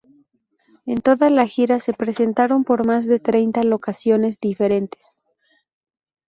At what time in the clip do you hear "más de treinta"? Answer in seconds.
2.87-3.63